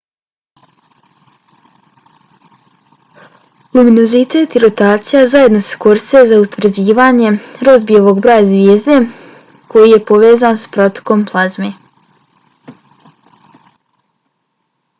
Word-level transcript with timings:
luminozitet 3.75 4.55
i 4.55 4.61
rotacija 4.63 5.21
zajedno 5.33 5.61
se 5.65 5.77
koriste 5.85 6.23
za 6.31 6.39
utvrđivanje 6.45 7.33
rozbijevog 7.69 8.21
broja 8.25 8.45
zvijezde 8.47 8.97
koji 9.75 9.91
je 9.95 10.01
povezan 10.13 10.59
sa 10.63 10.71
protokom 10.79 11.27
plazme 11.33 11.71